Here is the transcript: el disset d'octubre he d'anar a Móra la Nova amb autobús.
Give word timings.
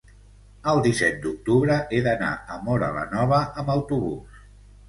el 0.71 0.79
disset 0.85 1.19
d'octubre 1.25 1.77
he 1.97 2.01
d'anar 2.09 2.31
a 2.57 2.57
Móra 2.65 2.91
la 2.99 3.07
Nova 3.15 3.43
amb 3.65 3.73
autobús. 3.79 4.43